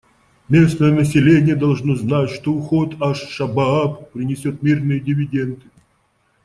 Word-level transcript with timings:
Местное 0.49 0.89
население 0.91 1.55
должно 1.55 1.93
знать, 1.95 2.31
что 2.31 2.53
уход 2.53 2.95
«Аш-Шабааб» 2.99 4.11
принесет 4.13 4.63
мирные 4.63 4.99
дивиденды. 4.99 5.69